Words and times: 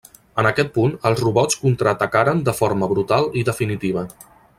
En 0.43 0.47
aquest 0.49 0.69
punt, 0.77 0.93
els 1.09 1.19
robots 1.25 1.59
contraatacaren 1.65 2.41
de 2.47 2.57
forma 2.61 2.89
brutal 2.95 3.29
i 3.43 3.45
definitiva. 3.51 4.07